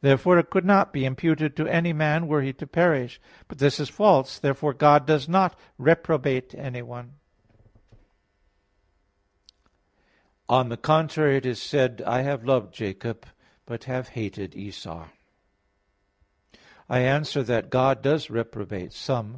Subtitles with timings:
[0.00, 3.20] Therefore it could not be imputed to any man, were he to perish.
[3.46, 4.38] But this is false.
[4.40, 7.12] Therefore God does not reprobate anyone.
[10.48, 13.26] On the contrary, It is said (Malachi 1:2,3): "I have loved Jacob,
[13.66, 15.06] but have hated Esau."
[16.88, 19.36] I answer that, God does reprobate some.